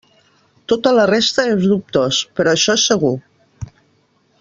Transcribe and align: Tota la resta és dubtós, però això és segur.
Tota 0.71 0.93
la 0.99 1.03
resta 1.11 1.45
és 1.51 1.67
dubtós, 1.75 2.23
però 2.41 2.57
això 2.59 2.79
és 2.81 2.89
segur. 2.95 3.15